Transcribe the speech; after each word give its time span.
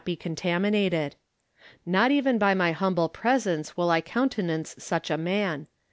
he 0.03 0.15
contaminated. 0.15 1.15
Not 1.85 2.09
even 2.09 2.39
by 2.39 2.55
my 2.55 2.71
humble 2.71 3.07
pres 3.07 3.45
ence 3.45 3.77
will 3.77 3.91
I 3.91 4.01
countenance 4.01 4.73
sucli 4.79 5.11
a 5.13 5.17
man. 5.19 5.67